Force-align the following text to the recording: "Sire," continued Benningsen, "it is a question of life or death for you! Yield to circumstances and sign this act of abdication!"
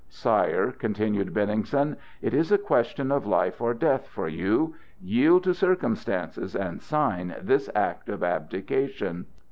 "Sire," 0.09 0.71
continued 0.71 1.31
Benningsen, 1.31 1.95
"it 2.23 2.33
is 2.33 2.51
a 2.51 2.57
question 2.57 3.11
of 3.11 3.27
life 3.27 3.61
or 3.61 3.75
death 3.75 4.07
for 4.07 4.27
you! 4.27 4.73
Yield 4.99 5.43
to 5.43 5.53
circumstances 5.53 6.55
and 6.55 6.81
sign 6.81 7.35
this 7.39 7.69
act 7.75 8.09
of 8.09 8.23
abdication!" 8.23 9.27